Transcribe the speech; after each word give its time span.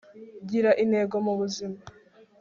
gira 0.49 0.71
intego 0.83 1.15
mu 1.25 1.33
buzima 1.39 1.79